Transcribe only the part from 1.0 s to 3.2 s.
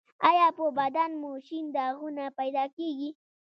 مو شین داغونه پیدا کیږي؟